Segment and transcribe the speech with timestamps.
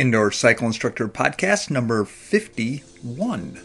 [0.00, 3.60] Indoor Cycle Instructor Podcast number 51.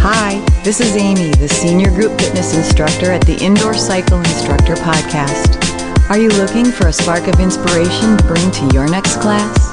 [0.00, 5.60] Hi, this is Amy, the Senior Group Fitness Instructor at the Indoor Cycle Instructor Podcast.
[6.08, 9.68] Are you looking for a spark of inspiration to bring to your next class?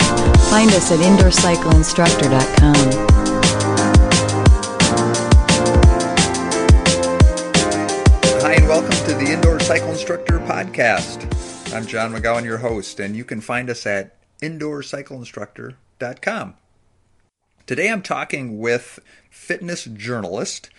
[0.50, 3.17] Find us at indoorcycleinstructor.com.
[11.74, 16.56] I'm John McGowan, your host, and you can find us at indoorcycleinstructor.com.
[17.66, 20.70] Today I'm talking with fitness journalist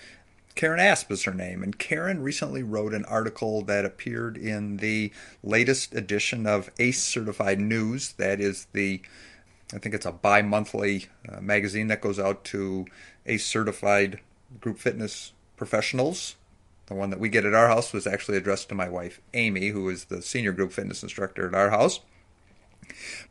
[0.58, 5.12] Karen Asp is her name, and Karen recently wrote an article that appeared in the
[5.40, 8.14] latest edition of ACE Certified News.
[8.14, 9.00] That is the,
[9.72, 12.86] I think it's a bi monthly uh, magazine that goes out to
[13.24, 14.18] ACE Certified
[14.60, 16.34] group fitness professionals.
[16.88, 19.68] The one that we get at our house was actually addressed to my wife, Amy,
[19.68, 22.00] who is the senior group fitness instructor at our house.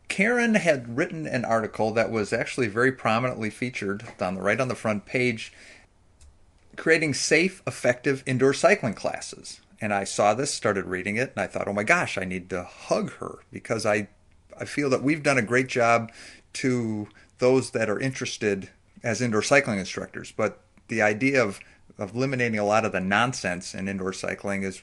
[0.08, 4.68] Karen had written an article that was actually very prominently featured on the right on
[4.68, 5.52] the front page
[6.76, 9.60] creating safe, effective indoor cycling classes.
[9.82, 12.50] And I saw this, started reading it, and I thought, oh my gosh, I need
[12.52, 14.08] to hug her because I,
[14.60, 16.12] I feel that we've done a great job
[16.54, 17.08] to
[17.40, 18.70] those that are interested
[19.04, 20.32] as indoor cycling instructors.
[20.32, 21.60] But the idea of,
[22.00, 24.82] eliminating a lot of the nonsense in indoor cycling is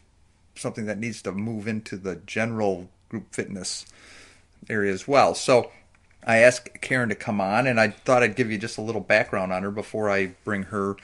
[0.55, 3.87] something that needs to move into the general group fitness
[4.69, 5.35] area as well.
[5.35, 5.71] So
[6.27, 9.01] I asked Karen to come on, and I thought I'd give you just a little
[9.01, 10.97] background on her before I bring her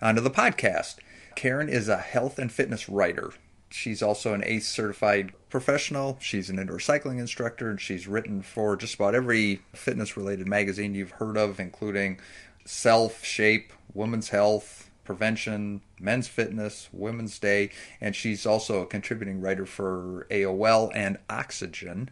[0.00, 0.96] onto the podcast.
[1.34, 3.32] Karen is a health and fitness writer.
[3.70, 6.16] She's also an ACE certified professional.
[6.20, 10.94] She's an indoor cycling instructor, and she's written for just about every fitness related magazine
[10.94, 12.18] you've heard of, including
[12.64, 19.64] Self, Shape, Women's Health, Prevention, Men's Fitness, Women's Day, and she's also a contributing writer
[19.64, 22.10] for AOL and Oxygen.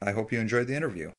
[0.00, 1.10] I hope you enjoyed the interview.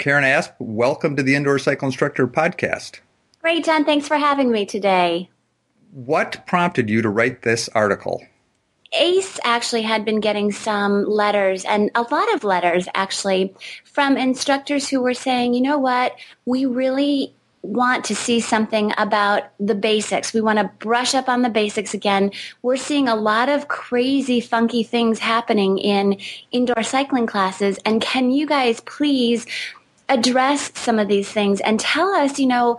[0.00, 3.00] Karen Asp, welcome to the Indoor Cycle Instructor podcast.
[3.42, 3.84] Great, John.
[3.84, 5.28] Thanks for having me today.
[5.90, 8.24] What prompted you to write this article?
[8.98, 13.54] ACE actually had been getting some letters and a lot of letters actually
[13.84, 16.16] from instructors who were saying, you know what,
[16.46, 20.32] we really want to see something about the basics.
[20.32, 22.32] We want to brush up on the basics again.
[22.62, 26.18] We're seeing a lot of crazy, funky things happening in
[26.52, 27.78] indoor cycling classes.
[27.84, 29.46] And can you guys please
[30.08, 32.78] address some of these things and tell us, you know,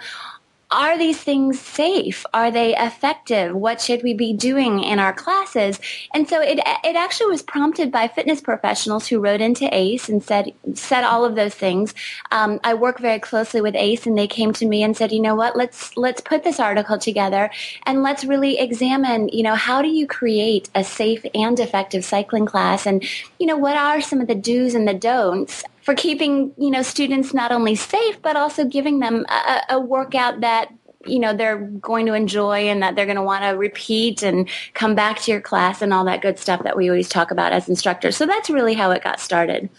[0.71, 2.25] are these things safe?
[2.33, 3.53] Are they effective?
[3.53, 5.79] What should we be doing in our classes?
[6.13, 10.23] And so it, it actually was prompted by fitness professionals who wrote into ACE and
[10.23, 11.93] said, said all of those things.
[12.31, 15.21] Um, I work very closely with ACE and they came to me and said, you
[15.21, 17.51] know what, let's, let's put this article together
[17.85, 22.45] and let's really examine, you know, how do you create a safe and effective cycling
[22.45, 22.85] class?
[22.85, 23.03] And,
[23.39, 26.81] you know, what are some of the do's and the don'ts for keeping you know
[26.81, 30.72] students not only safe but also giving them a, a workout that
[31.06, 34.47] you know they're going to enjoy and that they're going to want to repeat and
[34.74, 37.52] come back to your class and all that good stuff that we always talk about
[37.52, 38.16] as instructors.
[38.16, 39.69] So that's really how it got started.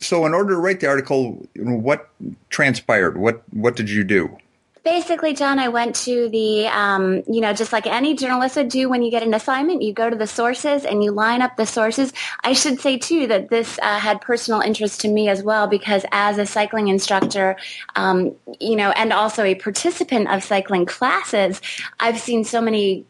[0.00, 2.10] So in order to write the article what
[2.50, 3.18] transpired?
[3.18, 4.36] What what did you do
[4.84, 8.88] basically, John, I went to the, um, you know, just like any journalist would do
[8.88, 11.66] when you get an assignment, you go to the sources and you line up the
[11.66, 12.12] sources.
[12.44, 16.04] I should say, too, that this uh, had personal interest to me as well because
[16.12, 17.56] as a cycling instructor,
[17.96, 21.60] um, you know, and also a participant of cycling classes,
[21.98, 23.06] I've seen so many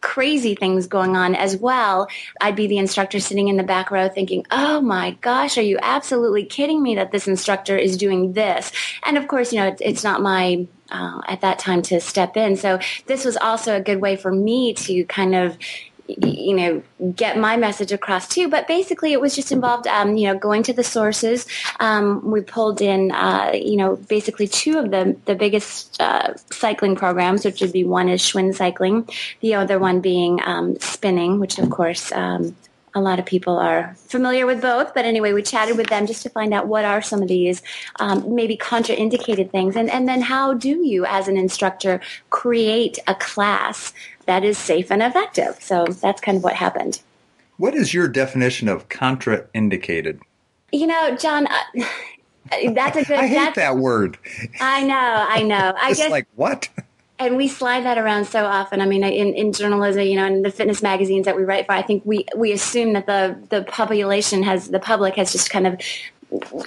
[0.00, 2.08] crazy things going on as well.
[2.40, 5.78] I'd be the instructor sitting in the back row thinking, oh my gosh, are you
[5.82, 8.70] absolutely kidding me that this instructor is doing this?
[9.02, 12.36] And of course, you know, it's, it's not my uh, at that time to step
[12.36, 12.56] in.
[12.56, 15.58] So this was also a good way for me to kind of
[16.08, 16.82] you know
[17.14, 20.62] get my message across too but basically it was just involved um, you know going
[20.62, 21.46] to the sources
[21.80, 26.96] um, we pulled in uh, you know basically two of the the biggest uh, cycling
[26.96, 29.06] programs which would be one is Schwinn cycling
[29.40, 32.56] the other one being um, spinning which of course um,
[32.98, 34.92] a lot of people are familiar with both.
[34.92, 37.62] But anyway, we chatted with them just to find out what are some of these
[38.00, 39.76] um, maybe contraindicated things.
[39.76, 42.00] And, and then how do you, as an instructor,
[42.30, 43.92] create a class
[44.26, 45.56] that is safe and effective?
[45.60, 47.00] So that's kind of what happened.
[47.56, 50.20] What is your definition of contraindicated?
[50.72, 51.54] You know, John, uh,
[52.72, 53.18] that's a good.
[53.18, 54.18] I hate that word.
[54.60, 55.74] I know, I know.
[55.80, 56.68] I guess like what?
[57.18, 58.80] And we slide that around so often.
[58.80, 61.72] I mean, in, in journalism, you know, in the fitness magazines that we write for,
[61.72, 65.66] I think we, we assume that the, the population has, the public has just kind
[65.66, 65.80] of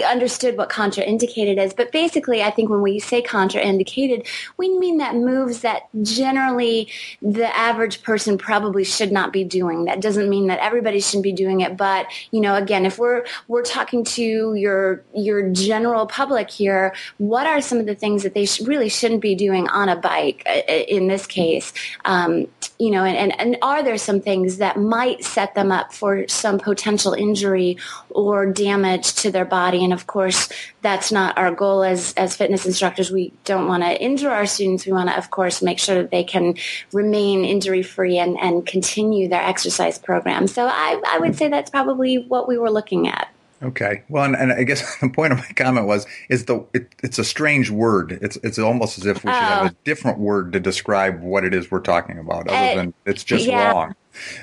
[0.05, 1.73] understood what contraindicated is.
[1.73, 4.27] But basically, I think when we say contraindicated,
[4.57, 6.89] we mean that moves that generally
[7.21, 9.85] the average person probably should not be doing.
[9.85, 11.77] That doesn't mean that everybody shouldn't be doing it.
[11.77, 17.45] But, you know, again, if we're, we're talking to your, your general public here, what
[17.45, 20.43] are some of the things that they sh- really shouldn't be doing on a bike
[20.47, 21.73] uh, in this case?
[22.05, 22.47] Um,
[22.81, 26.27] you know, and, and, and are there some things that might set them up for
[26.27, 27.77] some potential injury
[28.09, 29.83] or damage to their body?
[29.83, 30.49] And of course,
[30.81, 33.11] that's not our goal as, as fitness instructors.
[33.11, 34.87] We don't want to injure our students.
[34.87, 36.55] We want to, of course, make sure that they can
[36.91, 40.47] remain injury free and, and continue their exercise program.
[40.47, 43.29] So I, I would say that's probably what we were looking at.
[43.63, 44.03] Okay.
[44.09, 47.19] Well, and, and, I guess the point of my comment was is the it, it's
[47.19, 48.17] a strange word.
[48.21, 49.77] It's it's almost as if we should have a oh.
[49.83, 53.45] different word to describe what it is we're talking about, other uh, than it's just
[53.45, 53.71] yeah.
[53.71, 53.95] wrong.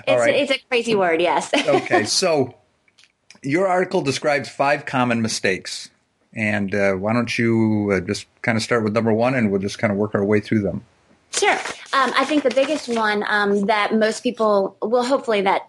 [0.06, 0.35] All it's, right.
[0.35, 1.20] it's a crazy word.
[1.20, 1.50] Yes.
[1.69, 2.05] okay.
[2.05, 2.55] So
[3.43, 5.91] your article describes five common mistakes,
[6.32, 9.61] and uh, why don't you uh, just kind of start with number one, and we'll
[9.61, 10.85] just kind of work our way through them.
[11.32, 11.59] Sure.
[11.93, 15.69] Um, I think the biggest one um, that most people, will hopefully that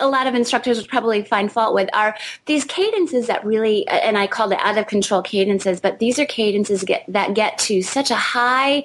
[0.00, 4.18] a lot of instructors would probably find fault with are these cadences that really, and
[4.18, 7.82] I call it out of control cadences, but these are cadences get, that get to
[7.82, 8.84] such a high,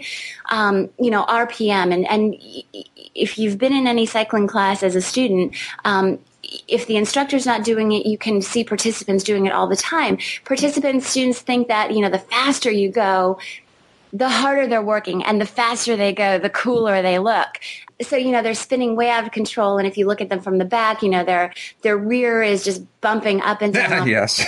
[0.50, 1.94] um, you know, RPM.
[1.94, 2.36] And, and
[3.16, 6.20] if you've been in any cycling class as a student, um,
[6.68, 10.18] if the instructor's not doing it, you can see participants doing it all the time.
[10.46, 13.40] Participants, students think that, you know, the faster you go,
[14.14, 17.60] the harder they're working and the faster they go, the cooler they look
[18.02, 20.40] so you know they're spinning way out of control and if you look at them
[20.40, 24.08] from the back you know their their rear is just bumping up and down.
[24.08, 24.44] Yes.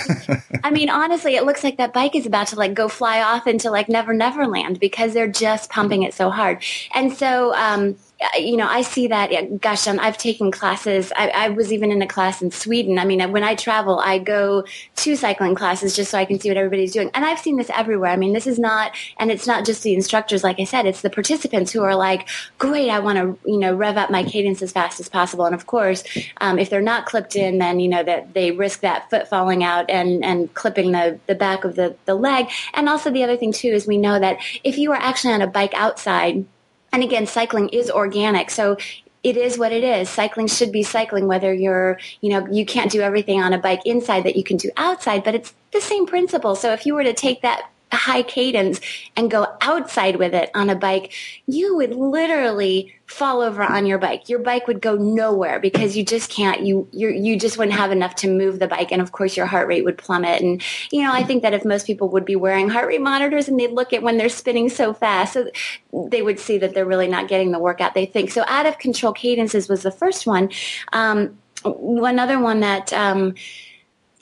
[0.64, 3.46] I mean honestly it looks like that bike is about to like go fly off
[3.46, 6.62] into like never never land because they're just pumping it so hard.
[6.94, 7.96] And so um
[8.38, 9.60] you know, I see that.
[9.60, 11.12] Gosh, um, I've taken classes.
[11.16, 12.98] I, I, was even in a class in Sweden.
[12.98, 14.64] I mean, when I travel, I go
[14.96, 17.10] to cycling classes just so I can see what everybody's doing.
[17.14, 18.10] And I've seen this everywhere.
[18.10, 20.44] I mean, this is not, and it's not just the instructors.
[20.44, 22.28] Like I said, it's the participants who are like,
[22.58, 25.54] "Great, I want to, you know, rev up my cadence as fast as possible." And
[25.54, 26.04] of course,
[26.40, 29.64] um, if they're not clipped in, then you know that they risk that foot falling
[29.64, 32.46] out and and clipping the the back of the the leg.
[32.74, 35.42] And also the other thing too is we know that if you are actually on
[35.42, 36.44] a bike outside
[36.92, 38.50] and again, cycling is organic.
[38.50, 38.76] So
[39.22, 40.08] it is what it is.
[40.08, 43.82] Cycling should be cycling, whether you're, you know, you can't do everything on a bike
[43.84, 46.56] inside that you can do outside, but it's the same principle.
[46.56, 48.80] So if you were to take that high cadence
[49.16, 51.12] and go outside with it on a bike,
[51.46, 54.28] you would literally fall over on your bike.
[54.28, 57.92] Your bike would go nowhere because you just can't, you, you, you just wouldn't have
[57.92, 58.90] enough to move the bike.
[58.90, 60.40] And of course your heart rate would plummet.
[60.40, 63.48] And, you know, I think that if most people would be wearing heart rate monitors
[63.48, 65.50] and they'd look at when they're spinning so fast, so
[65.92, 68.30] they would see that they're really not getting the workout they think.
[68.30, 70.50] So out of control cadences was the first one.
[70.92, 73.34] Um, one other one that, um,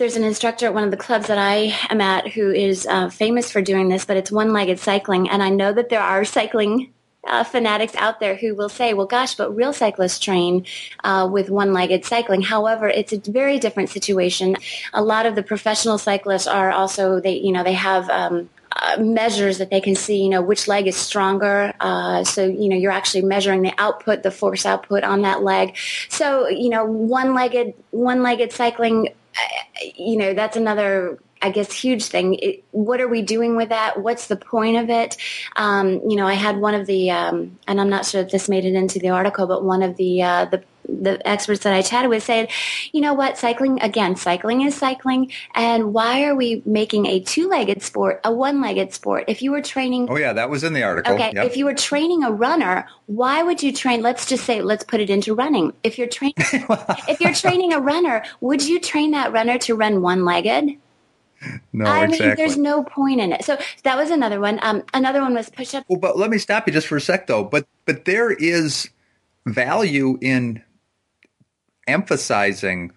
[0.00, 3.10] there's an instructor at one of the clubs that I am at who is uh,
[3.10, 5.28] famous for doing this, but it's one-legged cycling.
[5.28, 6.90] And I know that there are cycling
[7.28, 10.64] uh, fanatics out there who will say, well, gosh, but real cyclists train
[11.04, 12.40] uh, with one-legged cycling.
[12.40, 14.56] However, it's a very different situation.
[14.94, 18.96] A lot of the professional cyclists are also, they, you know, they have um, uh,
[18.98, 21.74] measures that they can see, you know, which leg is stronger.
[21.78, 25.76] Uh, so, you know, you're actually measuring the output, the force output on that leg.
[26.08, 29.10] So, you know, one-legged, one-legged cycling
[29.96, 32.34] you know, that's another I guess huge thing.
[32.34, 34.02] It, what are we doing with that?
[34.02, 35.16] What's the point of it?
[35.56, 38.48] Um, you know, I had one of the, um, and I'm not sure if this
[38.48, 40.62] made it into the article, but one of the uh, the
[41.02, 42.50] the experts that I chatted with said,
[42.92, 45.32] you know what, cycling, again, cycling is cycling.
[45.54, 49.24] And why are we making a two legged sport a one legged sport?
[49.28, 50.08] If you were training.
[50.10, 51.14] Oh, yeah, that was in the article.
[51.14, 51.32] Okay.
[51.34, 51.46] Yep.
[51.46, 54.02] If you were training a runner, why would you train?
[54.02, 55.72] Let's just say, let's put it into running.
[55.82, 60.02] If you're training, if you're training a runner, would you train that runner to run
[60.02, 60.76] one legged?
[61.72, 62.26] No, I exactly.
[62.26, 63.44] mean, there's no point in it.
[63.44, 64.58] So that was another one.
[64.62, 65.84] Um, another one was push up.
[65.88, 67.44] Well, but let me stop you just for a sec, though.
[67.44, 68.90] But but there is
[69.46, 70.62] value in
[71.90, 72.92] emphasizing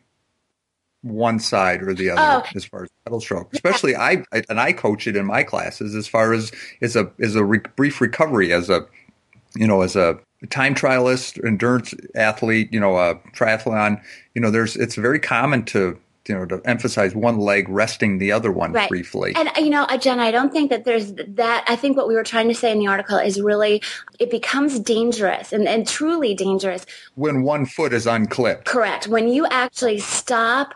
[1.01, 2.49] one side or the other oh.
[2.55, 3.53] as far as pedal stroke.
[3.53, 7.35] Especially I and I coach it in my classes as far as as a as
[7.35, 8.85] a re- brief recovery as a
[9.55, 10.19] you know as a
[10.49, 14.01] time trialist, endurance athlete, you know, a triathlon.
[14.33, 18.31] You know, there's it's very common to you know to emphasize one leg resting the
[18.31, 18.89] other one right.
[18.89, 19.33] briefly.
[19.35, 22.15] And you know uh, jen i don't think that there's that i think what we
[22.15, 23.81] were trying to say in the article is really
[24.19, 26.85] it becomes dangerous and, and truly dangerous.
[27.15, 28.65] When one foot is unclipped.
[28.65, 29.07] Correct.
[29.07, 30.75] When you actually stop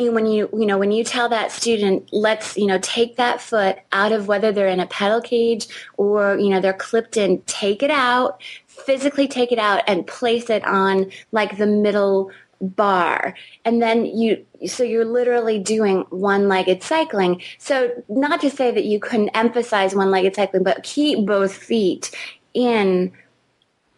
[0.00, 3.78] when you you know when you tell that student let's you know take that foot
[3.92, 7.80] out of whether they're in a pedal cage or you know they're clipped in take
[7.80, 12.32] it out physically take it out and place it on like the middle
[12.68, 13.34] bar.
[13.64, 17.42] And then you so you're literally doing one-legged cycling.
[17.58, 22.10] So not to say that you couldn't emphasize one-legged cycling but keep both feet
[22.54, 23.12] in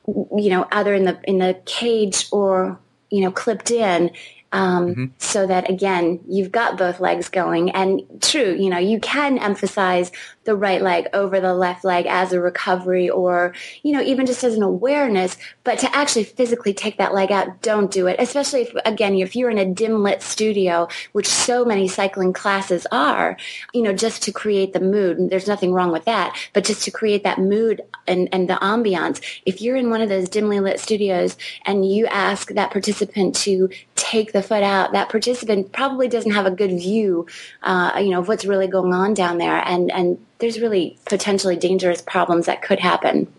[0.07, 2.79] you know either in the in the cage or
[3.11, 4.11] you know clipped in
[4.53, 5.05] um, mm-hmm.
[5.19, 7.71] so that again you've got both legs going.
[7.71, 10.11] And true you know you can emphasize
[10.47, 14.43] the right leg over the left leg as a recovery or, you know, even just
[14.43, 18.17] as an awareness, but to actually physically take that leg out, don't do it.
[18.19, 22.87] Especially if, again, if you're in a dim lit studio, which so many cycling classes
[22.91, 23.37] are,
[23.75, 25.19] you know, just to create the mood.
[25.19, 28.55] And there's nothing wrong with that, but just to create that mood and, and the
[28.55, 29.21] ambiance.
[29.45, 31.37] If you're in one of those dimly lit studios
[31.67, 36.47] and you ask that participant to take the foot out, that participant probably doesn't have
[36.47, 37.27] a good view,
[37.63, 39.61] uh, you know, of what's really going on down there.
[39.67, 43.33] And, and there's really potentially dangerous problems that could happen.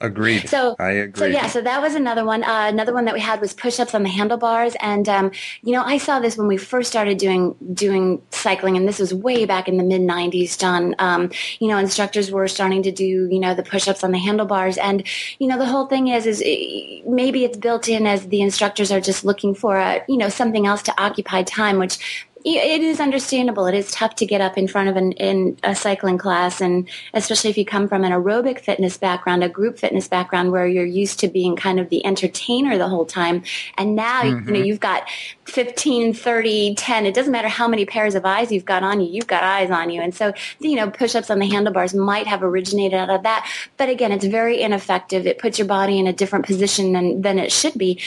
[0.00, 0.48] Agreed.
[0.48, 1.18] So I agree.
[1.18, 2.42] So yeah, so that was another one.
[2.42, 5.30] Uh, another one that we had was push-ups on the handlebars, and um,
[5.62, 9.14] you know I saw this when we first started doing doing cycling, and this was
[9.14, 10.58] way back in the mid '90s.
[10.58, 14.18] John, um, you know, instructors were starting to do you know the push-ups on the
[14.18, 15.06] handlebars, and
[15.38, 18.92] you know the whole thing is is it, maybe it's built in as the instructors
[18.92, 23.00] are just looking for a you know something else to occupy time, which it is
[23.00, 23.66] understandable.
[23.66, 26.86] It is tough to get up in front of an in a cycling class, and
[27.14, 30.84] especially if you come from an aerobic fitness background, a group fitness background, where you're
[30.84, 33.42] used to being kind of the entertainer the whole time,
[33.78, 34.46] and now mm-hmm.
[34.46, 34.64] you know mm-hmm.
[34.64, 35.08] you've got
[35.46, 37.06] 15, 30, 10.
[37.06, 39.10] It doesn't matter how many pairs of eyes you've got on you.
[39.10, 42.42] You've got eyes on you, and so you know push-ups on the handlebars might have
[42.42, 43.48] originated out of that.
[43.78, 45.26] But again, it's very ineffective.
[45.26, 48.00] It puts your body in a different position than than it should be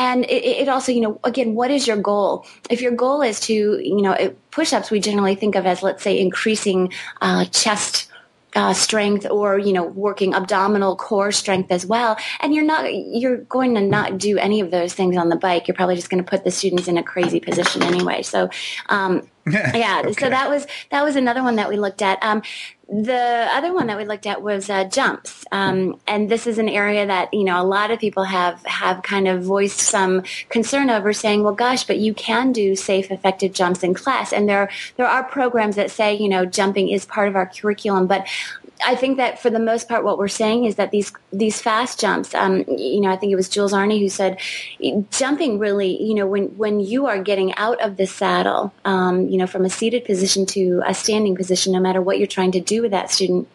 [0.00, 2.46] and it, it, also, you know, again, what is your goal?
[2.70, 6.18] If your goal is to, you know, push-ups, we generally think of as, let's say,
[6.18, 6.90] increasing
[7.20, 8.10] uh, chest
[8.56, 12.16] uh, strength or you know working abdominal core strength as well.
[12.40, 15.68] And you're not you're going to not do any of those things on the bike.
[15.68, 18.22] You're probably just going to put the students in a crazy position anyway.
[18.22, 18.48] So
[18.88, 20.12] um, yeah okay.
[20.12, 22.42] so that was that was another one that we looked at um,
[22.90, 26.68] the other one that we looked at was uh, jumps, um, and this is an
[26.68, 30.90] area that you know a lot of people have have kind of voiced some concern
[30.90, 34.70] over, saying, "Well, gosh, but you can do safe, effective jumps in class." And there
[34.96, 38.26] there are programs that say, you know, jumping is part of our curriculum, but
[38.84, 42.00] I think that for the most part, what we're saying is that these these fast
[42.00, 42.34] jumps.
[42.34, 44.38] Um, you know, I think it was Jules Arney who said,
[45.10, 46.02] jumping really.
[46.02, 49.64] You know, when when you are getting out of the saddle, um, you know, from
[49.64, 52.90] a seated position to a standing position, no matter what you're trying to do with
[52.92, 53.48] that student,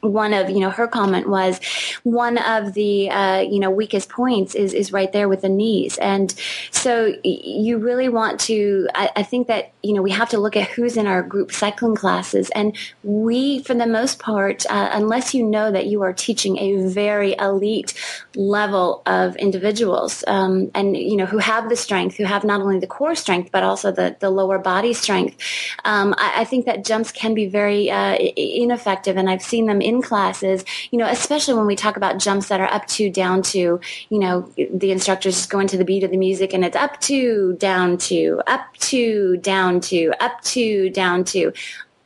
[0.00, 1.60] one of you know her comment was
[2.02, 5.98] one of the uh, you know weakest points is is right there with the knees.
[5.98, 6.34] And
[6.70, 10.56] so you really want to I, I, think that you know we have to look
[10.56, 12.50] at who's in our group cycling classes.
[12.54, 16.88] And we for the most part uh, unless you know that you are teaching a
[16.88, 17.94] very elite
[18.34, 22.78] level of individuals um, and you know who have the strength who have not only
[22.78, 25.36] the core strength but also the, the lower body strength
[25.84, 29.16] um, I, I, think that jumps can be very uh, ineffective.
[29.16, 32.60] And I've seen them in classes, you know, especially when we talk about jumps that
[32.60, 33.80] are up to, down to,
[34.10, 37.00] you know, the instructors just going to the beat of the music and it's up
[37.00, 41.52] to, down to, up to, down to, up to, down to.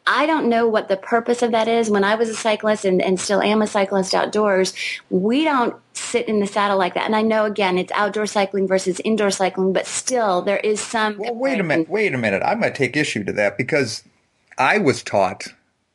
[0.07, 1.89] I don't know what the purpose of that is.
[1.89, 4.75] When I was a cyclist and, and still am a cyclist outdoors,
[5.11, 7.05] we don't sit in the saddle like that.
[7.05, 11.19] And I know again, it's outdoor cycling versus indoor cycling, but still there is some.
[11.19, 11.89] Well, wait a minute.
[11.89, 12.43] Wait a minute.
[12.45, 14.03] I might take issue to that because
[14.59, 15.47] I was taught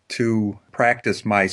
[0.10, 1.50] to practice my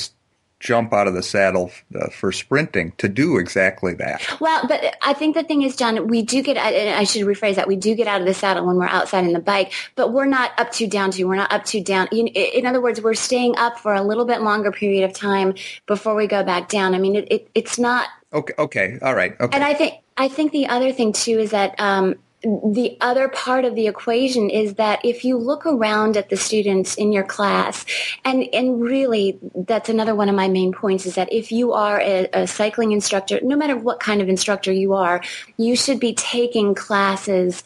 [0.65, 4.21] jump out of the saddle uh, for sprinting to do exactly that.
[4.41, 7.67] Well, but I think the thing is, John, we do get, I should rephrase that,
[7.67, 10.25] we do get out of the saddle when we're outside in the bike, but we're
[10.25, 12.07] not up to down to, we're not up to down.
[12.07, 15.53] In other words, we're staying up for a little bit longer period of time
[15.85, 16.95] before we go back down.
[16.95, 18.09] I mean, it, it it's not.
[18.33, 18.53] Okay.
[18.57, 18.97] Okay.
[19.03, 19.39] All right.
[19.39, 19.55] Okay.
[19.55, 23.65] And I think, I think the other thing too is that um, the other part
[23.65, 27.85] of the equation is that if you look around at the students in your class,
[28.23, 31.99] and, and really that's another one of my main points is that if you are
[31.99, 35.23] a, a cycling instructor, no matter what kind of instructor you are,
[35.57, 37.63] you should be taking classes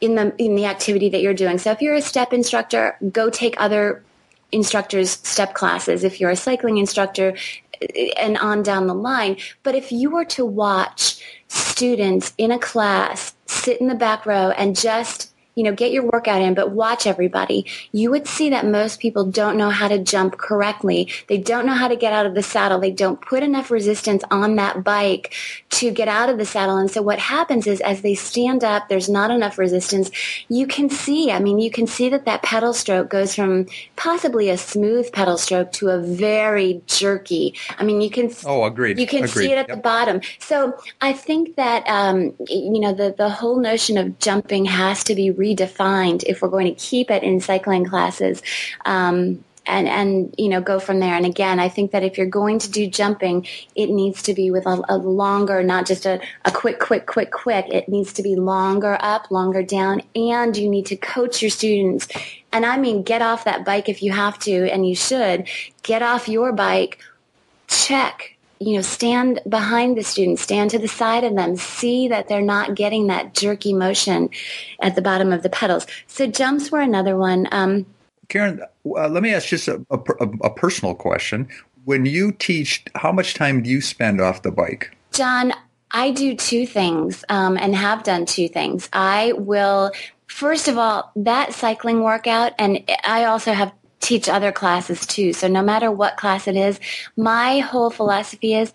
[0.00, 1.58] in the in the activity that you're doing.
[1.58, 4.04] So if you're a step instructor, go take other
[4.50, 6.04] instructors step classes.
[6.04, 7.34] If you're a cycling instructor,
[8.18, 9.36] and on down the line.
[9.62, 14.50] But if you were to watch students in a class sit in the back row
[14.50, 17.66] and just you know, get your workout in, but watch everybody.
[17.90, 21.10] You would see that most people don't know how to jump correctly.
[21.26, 22.78] They don't know how to get out of the saddle.
[22.78, 25.34] They don't put enough resistance on that bike
[25.70, 26.76] to get out of the saddle.
[26.76, 30.12] And so what happens is as they stand up, there's not enough resistance.
[30.48, 34.50] You can see, I mean, you can see that that pedal stroke goes from possibly
[34.50, 37.54] a smooth pedal stroke to a very jerky.
[37.78, 38.32] I mean, you can.
[38.46, 39.00] Oh, agreed.
[39.00, 39.46] You can agreed.
[39.46, 39.76] see it at yep.
[39.76, 40.20] the bottom.
[40.38, 45.16] So I think that um, you know the the whole notion of jumping has to
[45.16, 48.42] be redefined if we're going to keep it in cycling classes.
[48.84, 51.14] Um, and and you know go from there.
[51.14, 54.50] And again i think that if you're going to do jumping it needs to be
[54.50, 57.66] with a, a, longer not just a, a quick quick quick quick.
[57.68, 62.08] It needs to be longer up longer down and you need to coach your students.
[62.50, 65.46] And i mean get off that bike if you have to and you should.
[65.82, 66.98] Get off your bike.
[67.68, 72.28] Check you know, stand behind the students, stand to the side of them, see that
[72.28, 74.30] they're not getting that jerky motion
[74.80, 75.86] at the bottom of the pedals.
[76.06, 77.48] So jumps were another one.
[77.52, 77.86] Um,
[78.28, 79.98] Karen, uh, let me ask just a, a,
[80.42, 81.48] a personal question.
[81.84, 84.94] When you teach, how much time do you spend off the bike?
[85.12, 85.54] John,
[85.90, 88.90] I do two things um, and have done two things.
[88.92, 89.92] I will,
[90.26, 95.32] first of all, that cycling workout, and I also have teach other classes too.
[95.32, 96.78] So no matter what class it is,
[97.16, 98.72] my whole philosophy is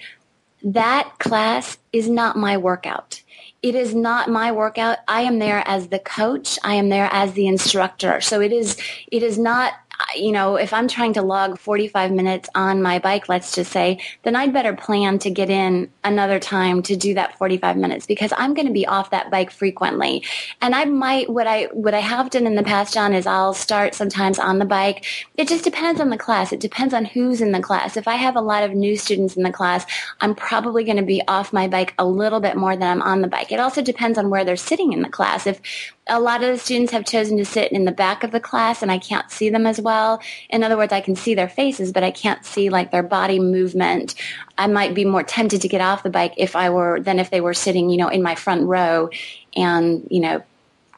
[0.63, 3.21] that class is not my workout.
[3.61, 4.97] It is not my workout.
[5.07, 6.59] I am there as the coach.
[6.63, 8.19] I am there as the instructor.
[8.19, 8.77] So it is,
[9.11, 9.73] it is not
[10.15, 13.99] you know, if I'm trying to log 45 minutes on my bike, let's just say,
[14.23, 18.33] then I'd better plan to get in another time to do that 45 minutes because
[18.37, 20.23] I'm going to be off that bike frequently.
[20.61, 23.53] And I might, what I, what I have done in the past, John, is I'll
[23.53, 25.05] start sometimes on the bike.
[25.37, 26.51] It just depends on the class.
[26.51, 27.97] It depends on who's in the class.
[27.97, 29.85] If I have a lot of new students in the class,
[30.21, 33.21] I'm probably going to be off my bike a little bit more than I'm on
[33.21, 33.51] the bike.
[33.51, 35.47] It also depends on where they're sitting in the class.
[35.47, 35.61] If
[36.07, 38.81] a lot of the students have chosen to sit in the back of the class
[38.81, 40.21] and I can't see them as well.
[40.49, 43.39] In other words, I can see their faces, but I can't see like their body
[43.39, 44.15] movement.
[44.57, 47.29] I might be more tempted to get off the bike if I were than if
[47.29, 49.09] they were sitting, you know, in my front row
[49.55, 50.43] and, you know,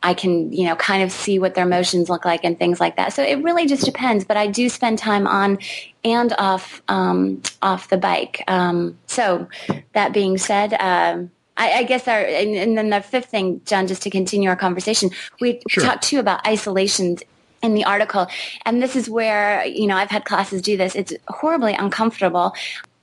[0.01, 2.95] I can, you know, kind of see what their motions look like and things like
[2.97, 3.13] that.
[3.13, 4.23] So it really just depends.
[4.23, 5.57] But I do spend time on
[6.03, 8.43] and off um, off the bike.
[8.47, 9.47] Um, so
[9.93, 13.87] that being said, um, I, I guess our and, and, then the fifth thing, John,
[13.87, 15.83] just to continue our conversation, we sure.
[15.83, 17.23] talked too about isolations
[17.63, 18.27] in the article,
[18.65, 20.95] and this is where you know I've had classes do this.
[20.95, 22.53] It's horribly uncomfortable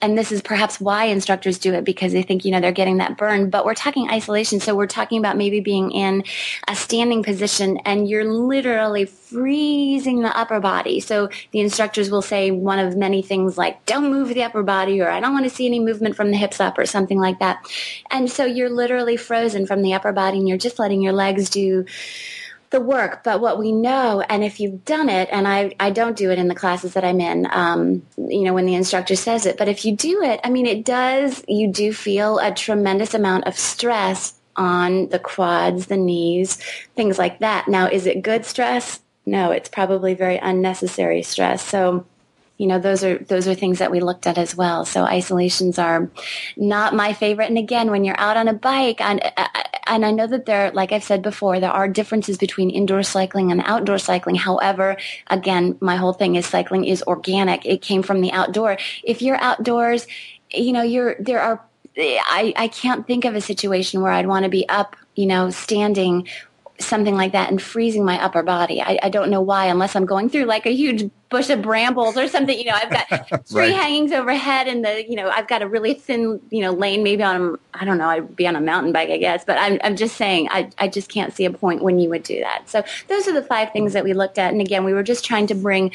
[0.03, 2.99] and this is perhaps why instructors do it because they think you know they're getting
[2.99, 3.49] that burn.
[3.49, 6.25] But we're talking isolation so we're talking about maybe being in
[6.69, 11.01] a standing position and you're literally freezing the upper body.
[11.01, 15.01] So the instructors will say one of many things like don't move the upper body
[15.01, 17.39] or i don't want to see any movement from the hips up or something like
[17.39, 17.65] that.
[18.11, 21.49] And so you're literally frozen from the upper body and you're just letting your legs
[21.49, 21.85] do
[22.73, 26.17] the work, but what we know, and if you've done it, and I, I don't
[26.17, 29.47] do it in the classes that I'm in, um, you know, when the instructor says
[29.47, 33.15] it, but if you do it, I mean, it does, you do feel a tremendous
[33.15, 36.57] amount of stress on the quads, the knees,
[36.97, 37.69] things like that.
[37.69, 39.01] Now, is it good stress?
[39.25, 41.63] No, it's probably very unnecessary stress.
[41.63, 42.07] So,
[42.59, 45.81] you know those are those are things that we looked at as well so isolations
[45.81, 46.09] are
[46.57, 49.21] not my favorite and again when you're out on a bike and
[49.87, 53.51] and I know that there like I've said before there are differences between indoor cycling
[53.51, 54.37] and outdoor cycling.
[54.37, 54.97] However
[55.29, 57.67] again my whole thing is cycling is organic.
[57.67, 58.79] It came from the outdoor.
[59.05, 60.07] If you're outdoors
[60.53, 61.65] you know you're there are
[61.97, 65.51] I, I can't think of a situation where I'd want to be up, you know,
[65.51, 66.29] standing
[66.85, 68.81] something like that and freezing my upper body.
[68.81, 72.17] I, I, don't know why, unless I'm going through like a huge bush of brambles
[72.17, 72.59] or something.
[72.59, 73.09] You know, I've got
[73.49, 73.75] tree right.
[73.75, 77.03] hangings overhead, and the you know I've got a really thin you know lane.
[77.03, 78.09] Maybe on I don't know.
[78.09, 79.45] I'd be on a mountain bike, I guess.
[79.45, 82.23] But I'm I'm just saying I I just can't see a point when you would
[82.23, 82.69] do that.
[82.69, 85.25] So those are the five things that we looked at, and again, we were just
[85.25, 85.93] trying to bring.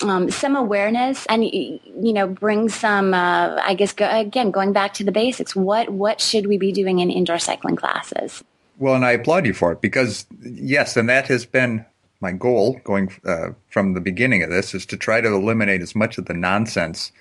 [0.00, 1.80] Um, some awareness and you
[2.12, 6.20] know bring some uh, i guess go, again going back to the basics what what
[6.20, 8.44] should we be doing in indoor cycling classes
[8.78, 11.84] well, and I applaud you for it because yes, and that has been
[12.20, 15.94] my goal going uh, from the beginning of this is to try to eliminate as
[15.94, 17.12] much of the nonsense,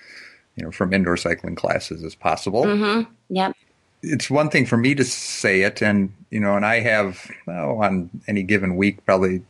[0.56, 2.64] you know, from indoor cycling classes as possible.
[2.64, 3.12] Mm-hmm.
[3.30, 3.56] Yep.
[4.04, 7.82] It's one thing for me to say it, and you know, and I have oh,
[7.82, 9.44] on any given week probably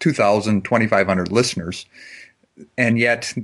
[0.00, 1.86] 2,000, 2,500 listeners,
[2.76, 3.34] and yet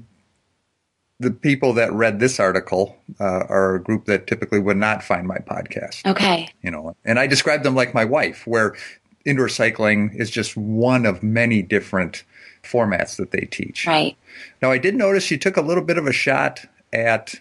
[1.21, 5.29] the people that read this article uh, are a group that typically would not find
[5.29, 6.05] my podcast.
[6.07, 6.49] Okay.
[6.63, 8.75] You know, and I describe them like my wife, where
[9.27, 12.25] indoor cycling is just one of many different
[12.65, 13.87] formats that they teach.
[13.87, 14.17] Right.
[14.63, 17.35] Now, I did notice you took a little bit of a shot at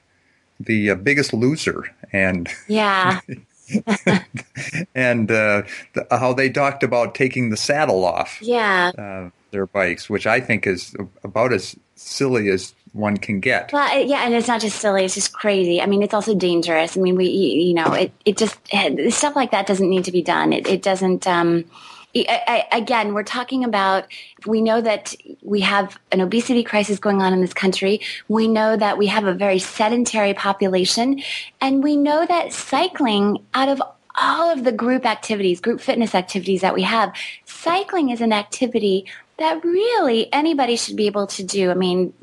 [0.59, 3.21] the uh, Biggest Loser, and yeah.
[4.95, 5.61] and uh,
[5.93, 8.39] the, how they talked about taking the saddle off.
[8.41, 8.91] Yeah.
[8.97, 13.71] Uh, their bikes, which I think is about as silly as one can get.
[13.71, 15.81] Well, yeah, and it's not just silly; it's just crazy.
[15.81, 16.97] I mean, it's also dangerous.
[16.97, 18.57] I mean, we, you know, it, it just
[19.13, 20.53] stuff like that doesn't need to be done.
[20.53, 21.27] It, it doesn't.
[21.27, 21.65] Um,
[22.15, 24.07] I, I, again, we're talking about.
[24.45, 28.01] We know that we have an obesity crisis going on in this country.
[28.27, 31.21] We know that we have a very sedentary population,
[31.61, 33.81] and we know that cycling, out of
[34.19, 37.13] all of the group activities, group fitness activities that we have,
[37.45, 39.05] cycling is an activity
[39.39, 41.71] that really anybody should be able to do.
[41.71, 42.13] I mean,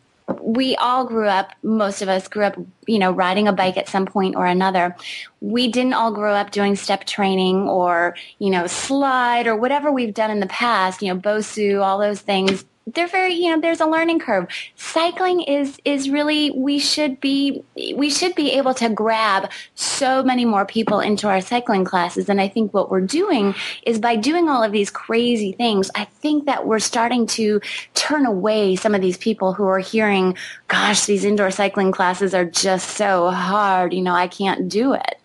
[0.40, 3.88] we all grew up, most of us grew up, you know, riding a bike at
[3.88, 4.96] some point or another.
[5.40, 10.14] We didn't all grow up doing step training or, you know, slide or whatever we've
[10.14, 13.80] done in the past, you know, BOSU, all those things they're very you know there's
[13.80, 14.46] a learning curve.
[14.76, 17.64] Cycling is is really we should be
[17.96, 22.28] we should be able to grab so many more people into our cycling classes.
[22.28, 26.04] And i think what we're doing is by doing all of these crazy things i
[26.04, 27.60] think that we're starting to
[27.94, 30.36] turn away some of these people who are hearing
[30.68, 33.92] gosh these indoor cycling classes are just so hard.
[33.92, 35.16] You know i can't do it.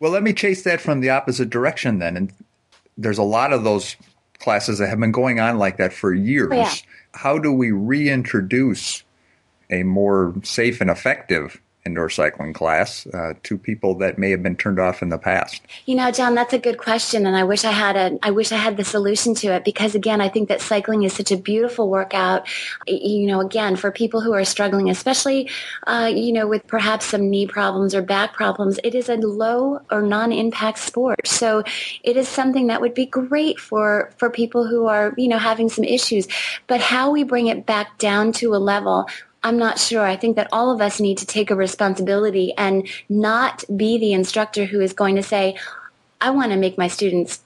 [0.00, 2.16] Well let me chase that from the opposite direction then.
[2.16, 2.32] And
[2.98, 3.96] there's a lot of those
[4.40, 6.50] classes that have been going on like that for years.
[6.52, 6.74] Oh, yeah.
[7.12, 9.04] How do we reintroduce
[9.70, 14.56] a more safe and effective indoor cycling class uh, to people that may have been
[14.56, 15.62] turned off in the past?
[15.86, 18.52] You know, John, that's a good question, and I wish I had a I wish
[18.52, 21.36] I had the solution to it because again, I think that cycling is such a
[21.36, 22.46] beautiful workout.
[22.86, 25.48] You know, again, for people who are struggling, especially
[25.86, 29.80] uh, you know with perhaps some knee problems or back problems, it is a low
[29.90, 31.26] or non-impact sport.
[31.26, 31.62] So
[32.02, 35.68] it is something that would be great for for people who are you know having
[35.68, 36.28] some issues.
[36.66, 39.08] But how we bring it back down to a level
[39.42, 40.04] I'm not sure.
[40.04, 44.12] I think that all of us need to take a responsibility and not be the
[44.12, 45.56] instructor who is going to say,
[46.20, 47.40] I want to make my students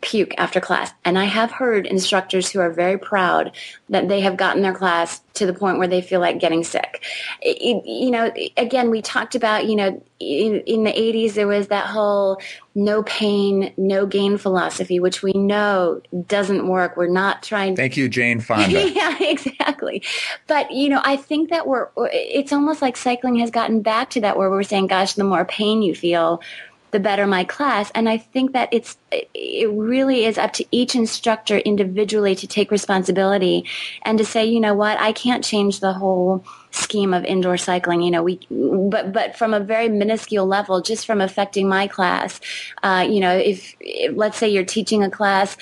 [0.00, 0.92] puke after class.
[1.04, 3.52] And I have heard instructors who are very proud
[3.88, 7.02] that they have gotten their class to the point where they feel like getting sick.
[7.40, 11.68] It, you know, again, we talked about, you know, in, in, the 80s, there was
[11.68, 12.40] that whole
[12.74, 16.96] no pain, no gain philosophy, which we know doesn't work.
[16.96, 18.90] We're not trying Thank you, Jane Fonda.
[18.90, 20.02] yeah, exactly.
[20.48, 24.20] But, you know, I think that we're, it's almost like cycling has gotten back to
[24.22, 26.42] that where we're saying, gosh, the more pain you feel,
[26.90, 27.90] the better my class.
[27.94, 32.70] And I think that it's it really is up to each instructor individually to take
[32.70, 33.64] responsibility
[34.02, 38.02] and to say, you know what, I can't change the whole scheme of indoor cycling.
[38.02, 42.40] You know, we but but from a very minuscule level, just from affecting my class.
[42.82, 45.56] Uh, you know, if, if let's say you're teaching a class,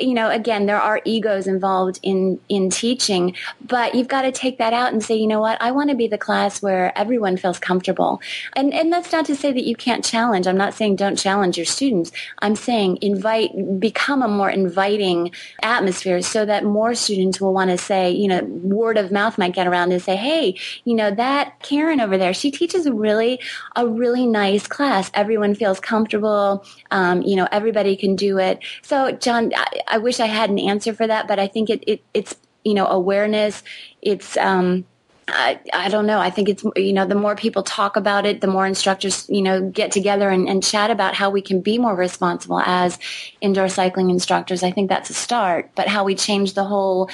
[0.00, 3.34] you know, again, there are egos involved in in teaching,
[3.66, 5.96] but you've got to take that out and say, you know what, I want to
[5.96, 8.20] be the class where everyone feels comfortable.
[8.54, 10.46] And and that's not to say that you can't challenge.
[10.46, 12.12] I'm not saying don't challenge your students.
[12.40, 13.50] I'm saying invite,
[13.80, 18.44] become a more inviting atmosphere so that more students will want to say, you know,
[18.44, 22.34] word of mouth might get around and say, hey, you know, that Karen over there,
[22.34, 23.40] she teaches a really
[23.76, 25.10] a really nice class.
[25.14, 26.64] Everyone feels comfortable.
[26.90, 28.60] Um, you know, everybody can do it.
[28.82, 29.52] So, John.
[29.86, 32.74] I, wish I had an answer for that, but I think it, it it's you
[32.74, 33.62] know awareness.
[34.02, 34.84] It's um,
[35.28, 36.20] I, I don't know.
[36.20, 39.42] I think it's, you know, the more people talk about it, the more instructors, you
[39.42, 42.98] know, get together and, and, chat about how we can be more responsible as
[43.40, 44.62] indoor cycling instructors.
[44.62, 45.70] I think that's a start.
[45.74, 47.10] But how we change the whole,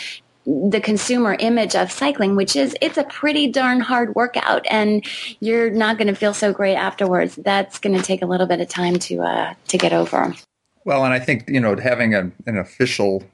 [0.47, 5.05] the consumer image of cycling, which is, it's a pretty darn hard workout and
[5.41, 7.37] you're not going to feel so great afterwards.
[7.37, 10.35] That's going to take a little bit of time to, uh, to get over.
[10.85, 13.25] Well, and I think you know having a, an official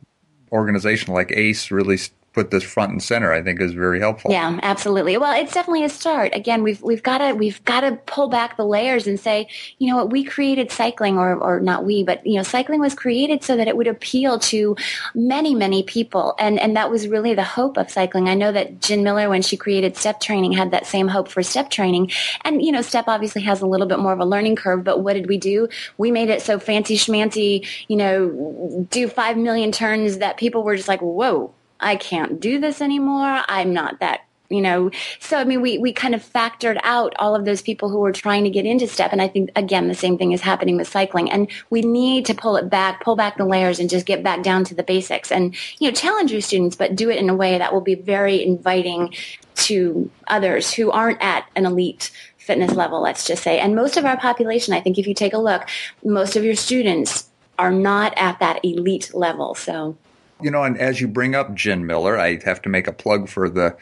[0.52, 1.98] organization like ACE really
[2.32, 4.30] put this front and center, I think is very helpful.
[4.30, 5.16] Yeah, absolutely.
[5.16, 6.32] Well, it's definitely a start.
[6.34, 9.90] Again, we've we've got to we've got to pull back the layers and say, you
[9.90, 13.42] know what, we created cycling, or or not we, but you know, cycling was created
[13.42, 14.76] so that it would appeal to
[15.14, 18.28] many many people, and and that was really the hope of cycling.
[18.28, 21.42] I know that Gin Miller, when she created step training, had that same hope for
[21.42, 22.12] step training,
[22.42, 24.84] and you know, step obviously has a little bit more of a learning curve.
[24.84, 25.68] But what did we do?
[25.98, 30.76] We made it so fancy schmancy, you know, do five million turns that people were
[30.76, 33.42] just like, whoa I can't do this anymore.
[33.48, 34.90] I'm not that you know.
[35.20, 38.12] So i mean we we kind of factored out all of those people who were
[38.12, 40.88] trying to get into step and i think again the same thing is happening with
[40.88, 44.22] cycling and we need to pull it back pull back the layers and just get
[44.22, 47.30] back down to the basics and you know challenge your students but do it in
[47.30, 49.14] a way that will be very inviting
[49.54, 53.60] to others who aren't at an elite fitness level let's just say.
[53.60, 55.68] And most of our population i think if you take a look
[56.04, 59.96] most of your students are not at that elite level so
[60.42, 63.28] you know, and as you bring up Gin Miller, I have to make a plug
[63.28, 63.76] for the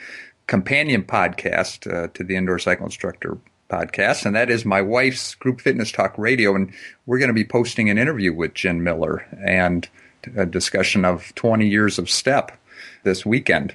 [0.46, 3.38] companion podcast uh, to the Indoor Cycle Instructor
[3.70, 6.54] podcast, and that is my wife's Group Fitness Talk Radio.
[6.54, 6.72] And
[7.06, 9.88] we're going to be posting an interview with Gin Miller and
[10.36, 12.52] a discussion of 20 years of STEP
[13.04, 13.74] this weekend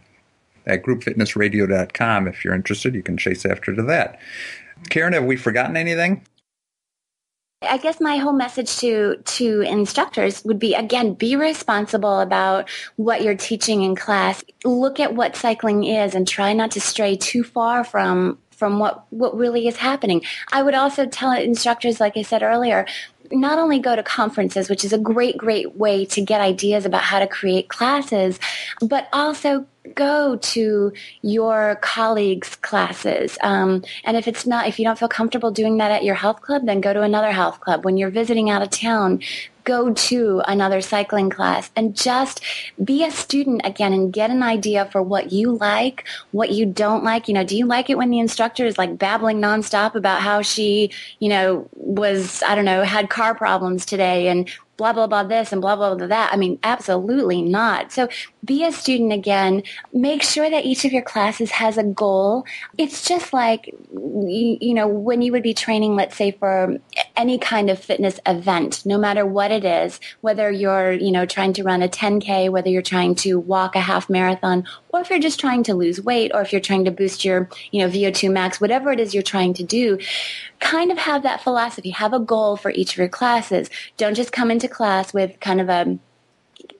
[0.65, 2.27] at groupfitnessradio.com.
[2.27, 4.19] If you're interested, you can chase after to that.
[4.89, 6.25] Karen, have we forgotten anything?
[7.69, 13.21] I guess my whole message to to instructors would be again be responsible about what
[13.21, 14.43] you're teaching in class.
[14.63, 19.05] Look at what cycling is and try not to stray too far from from what
[19.11, 20.21] what really is happening.
[20.51, 22.85] I would also tell instructors like I said earlier,
[23.31, 27.01] not only go to conferences, which is a great, great way to get ideas about
[27.01, 28.39] how to create classes,
[28.81, 33.37] but also go to your colleagues' classes.
[33.41, 36.41] Um, and if it's not, if you don't feel comfortable doing that at your health
[36.41, 37.83] club, then go to another health club.
[37.83, 39.21] When you're visiting out of town,
[39.63, 42.43] go to another cycling class and just
[42.83, 47.03] be a student again and get an idea for what you like, what you don't
[47.03, 47.27] like.
[47.27, 50.41] You know, do you like it when the instructor is like babbling nonstop about how
[50.41, 55.23] she, you know, was, I don't know, had car problems today and blah, blah, blah
[55.23, 56.33] this and blah, blah, blah that.
[56.33, 57.91] I mean, absolutely not.
[57.91, 58.07] So
[58.43, 59.63] be a student again.
[59.93, 62.45] Make sure that each of your classes has a goal.
[62.77, 66.77] It's just like, you know, when you would be training, let's say for
[67.15, 71.53] any kind of fitness event, no matter what it is, whether you're, you know, trying
[71.53, 75.19] to run a 10K, whether you're trying to walk a half marathon, or if you're
[75.19, 78.31] just trying to lose weight, or if you're trying to boost your, you know, VO2
[78.31, 79.97] max, whatever it is you're trying to do,
[80.59, 81.89] kind of have that philosophy.
[81.89, 83.69] Have a goal for each of your classes.
[83.97, 85.97] Don't just come into class with kind of a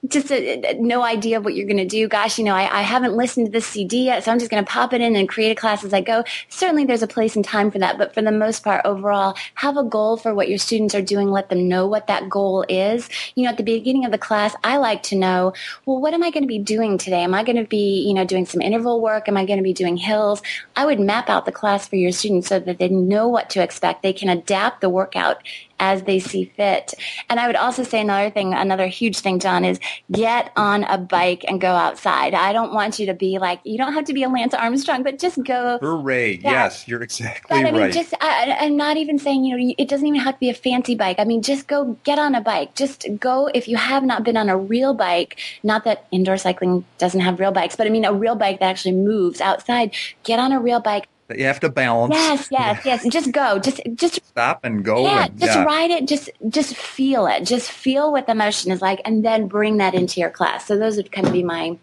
[0.08, 2.08] just a, a, no idea of what you're going to do.
[2.08, 4.62] Gosh, you know, I, I, haven't listened to this CD yet, so I'm just going
[4.62, 6.24] to pop it in and create a class as I go.
[6.48, 9.76] Certainly there's a place and time for that, but for the most part, overall, have
[9.76, 11.30] a goal for what your students are doing.
[11.30, 13.08] Let them know what that goal is.
[13.34, 15.54] You know, at the beginning of the class, I like to know,
[15.86, 17.22] well, what am I going to be doing today?
[17.22, 19.28] Am I going to be, you know, doing some interval work?
[19.28, 20.42] Am I going to be doing hills?
[20.76, 23.62] I would map out the class for your students so that they know what to
[23.62, 24.02] expect.
[24.02, 25.42] They can adapt the workout
[25.80, 26.94] as they see fit.
[27.28, 29.73] And I would also say another thing, another huge thing, John, is
[30.10, 32.34] get on a bike and go outside.
[32.34, 35.02] I don't want you to be like, you don't have to be a Lance Armstrong,
[35.02, 35.78] but just go.
[35.80, 36.36] Hooray.
[36.36, 36.50] Yeah.
[36.50, 37.92] Yes, you're exactly but, I mean, right.
[37.92, 40.54] Just, I, I'm not even saying, you know, it doesn't even have to be a
[40.54, 41.18] fancy bike.
[41.18, 42.74] I mean, just go get on a bike.
[42.74, 46.84] Just go, if you have not been on a real bike, not that indoor cycling
[46.98, 50.38] doesn't have real bikes, but I mean, a real bike that actually moves outside, get
[50.38, 52.14] on a real bike that you have to balance.
[52.14, 53.08] Yes, yes, yes.
[53.10, 53.58] Just go.
[53.58, 55.04] Just just stop and go.
[55.04, 55.64] Yeah, and, just yeah.
[55.64, 56.06] ride it.
[56.06, 57.44] Just just feel it.
[57.44, 60.66] Just feel what the motion is like, and then bring that into your class.
[60.66, 61.78] So those would kind of be my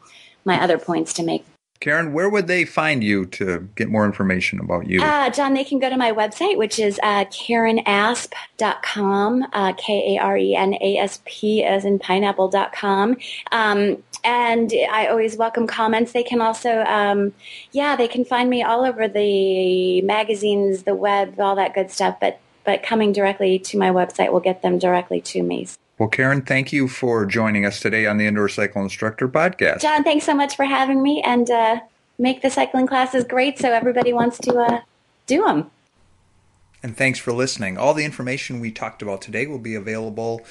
[0.46, 1.46] my other points to make.
[1.82, 5.02] Karen, where would they find you to get more information about you?
[5.02, 10.22] Uh, John, they can go to my website, which is uh, karenasp.com, uh, K A
[10.22, 13.18] R E N A S P as in pineapple.com.
[13.52, 16.12] Um, and I always welcome comments.
[16.12, 17.34] They can also, um,
[17.72, 22.18] yeah, they can find me all over the magazines, the web, all that good stuff.
[22.22, 25.68] But but coming directly to my website will get them directly to me.
[26.02, 29.82] Well, Karen, thank you for joining us today on the Indoor Cycle Instructor Podcast.
[29.82, 31.80] John, thanks so much for having me and uh,
[32.18, 34.82] make the cycling classes great so everybody wants to uh,
[35.28, 35.70] do them.
[36.82, 37.78] And thanks for listening.
[37.78, 40.42] All the information we talked about today will be available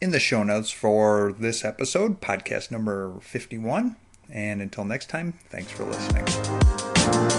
[0.00, 3.96] in the show notes for this episode, podcast number 51.
[4.30, 7.34] And until next time, thanks for listening.